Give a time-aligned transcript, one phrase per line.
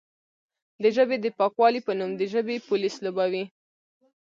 [0.81, 3.43] د ژبې د پاکوالې په نوم د ژبې پولیس لوبوي،